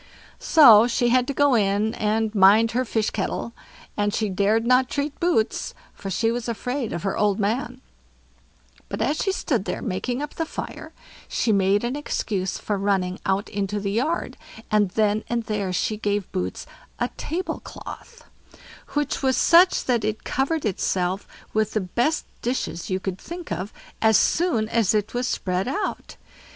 [0.39, 3.53] So she had to go in and mind her fish kettle,
[3.95, 7.81] and she dared not treat Boots, for she was afraid of her old man;
[8.89, 10.91] but as she stood there making up the fire,
[11.27, 14.37] she made an excuse for running out into the yard,
[14.71, 16.65] and then and there she gave Boots
[16.97, 18.23] a table cloth,
[18.95, 23.71] which was such that it covered itself with the best dishes you could think of,
[24.01, 26.15] as soon as it was spread out.